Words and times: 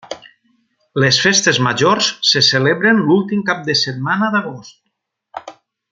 Les 1.03 1.19
Festes 1.25 1.59
Majors 1.67 2.09
se 2.31 2.43
celebren 2.49 3.05
l'últim 3.11 3.45
cap 3.51 3.63
de 3.69 3.79
setmana 3.83 4.35
d'agost. 4.37 5.55